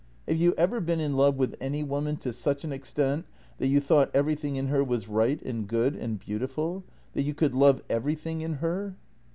[0.27, 3.27] Have you ever been in love with any woman to such an extent
[3.59, 7.53] that you thought everything in her was right and good and beautiful— that you could
[7.53, 8.95] love everything in her?